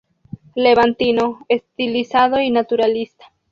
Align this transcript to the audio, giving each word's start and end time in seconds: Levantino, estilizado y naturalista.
Levantino, 0.55 1.45
estilizado 1.47 2.41
y 2.41 2.49
naturalista. 2.49 3.25